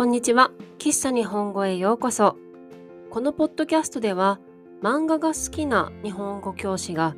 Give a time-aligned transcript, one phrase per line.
[0.00, 0.50] こんにちは。
[0.78, 2.38] 喫茶日本語へようこそ。
[3.10, 4.40] このポッドキャストでは
[4.82, 7.14] 漫画が好きな日本語教師が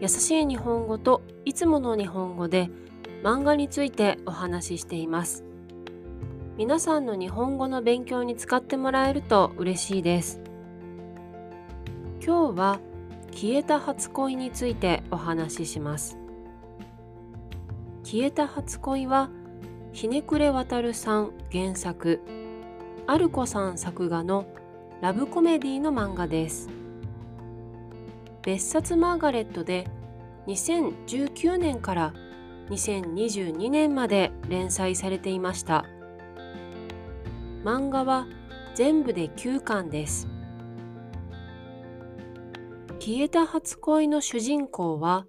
[0.00, 2.70] 優しい日本語といつもの日本語で
[3.24, 5.44] 漫画についてお話ししています。
[6.56, 10.40] 皆さんの日本語の勉強に使ってもらえると嬉しいです。
[12.24, 12.80] 今日は
[13.32, 16.16] 消えた初恋についてお話しします。
[18.04, 19.28] 消えた初恋は
[19.92, 22.20] ひねくれわたるさん原作。
[23.06, 24.46] アルコさん作画の
[25.02, 26.70] ラブコメディの漫画です。
[28.42, 29.86] 別冊マーガレットで
[30.46, 32.14] 2019年から
[32.70, 35.84] 2022年まで連載されていました。
[37.62, 38.26] 漫画は
[38.74, 40.26] 全部で9巻です。
[42.98, 45.26] 消えた初恋の主人公は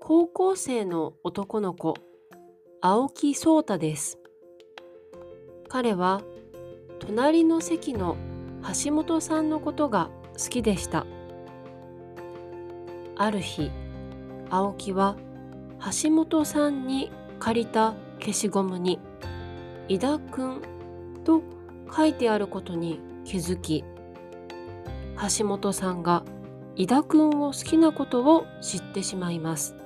[0.00, 1.94] 高校生の男の子。
[2.82, 4.18] 青木壮太です。
[5.68, 6.22] 彼は
[6.98, 8.16] 隣の席の
[8.84, 10.08] 橋本さんのことが
[10.42, 11.04] 好きでした。
[13.18, 13.70] ある日
[14.48, 15.16] 青木は
[16.02, 18.98] 橋本さんに借りた消しゴムに
[19.88, 20.62] 「井田くん」
[21.22, 21.42] と
[21.94, 23.84] 書いてあることに気づき
[25.38, 26.24] 橋本さんが
[26.76, 29.79] 井田くんを好きなことを知ってしまいます。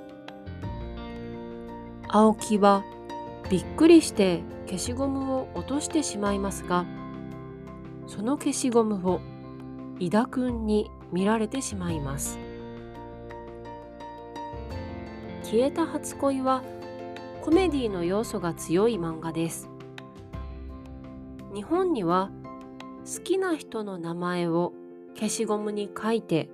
[2.16, 2.84] 青木は
[3.50, 6.86] びっくりして消しゴムを落としてしまいますが
[8.06, 9.20] その消しゴムを
[9.98, 12.38] 井田くんに見られてしまいます。
[15.42, 16.62] 消えた初恋は
[17.42, 19.68] コメディの要素が強い漫画です。
[21.52, 22.30] 日本には
[23.12, 24.72] 好きな人の名前を
[25.16, 26.48] 消しゴムに書いて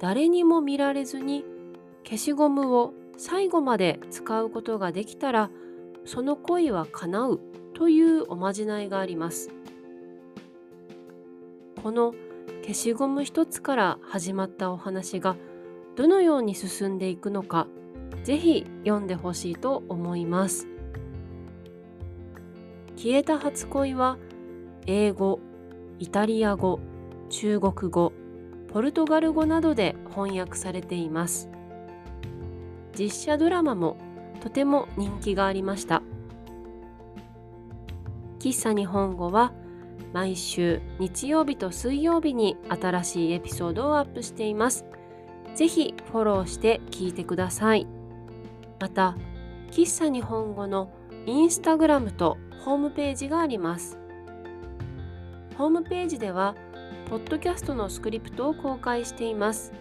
[0.00, 1.44] 誰にも見られずに
[2.02, 5.50] 消しゴムを最後まで使うことができたら
[6.04, 7.40] その恋は叶う
[7.74, 9.50] というおまじないがあります。
[11.82, 12.14] この
[12.62, 15.36] 消しゴム一つから始まったお話が
[15.96, 17.66] どのように進んでいくのか
[18.24, 20.66] ぜひ読んでほしいと思います。
[22.96, 24.18] 消えた初恋は
[24.86, 25.40] 英語
[25.98, 26.80] イタリア語
[27.30, 28.12] 中国語
[28.72, 31.48] ポルトガル語などで翻訳されています。
[32.98, 33.96] 実写ドラマも
[34.40, 36.02] とても人気がありました。
[38.40, 39.52] 喫茶日本語は
[40.12, 44.84] 毎週日曜日と水曜日に新しいエピソードをアップしています。
[45.54, 47.86] ぜひフォローして聞いてください。
[48.80, 49.16] また
[49.70, 50.90] 喫茶日本語の
[51.26, 53.98] インスタグラムとホームページがあります。
[55.56, 56.56] ホームページでは
[57.10, 59.72] ポッドキャストのスクリプトを公開しています。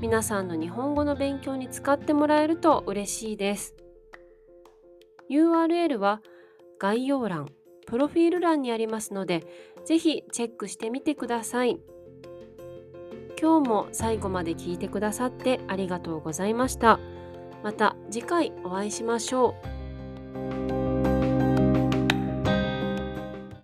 [0.00, 3.74] 皆さんの日本語の勉強に使ってもらえると嬉しいです。
[5.30, 6.20] URL は
[6.78, 7.48] 概要欄
[7.86, 9.46] プロフィール欄にありますので
[9.84, 11.78] ぜひチェックしてみてください。
[13.40, 16.98] 今日も最後まで聞いてくださってありがとうございました。
[17.62, 19.54] また次回お会いしましょ
[20.70, 20.73] う。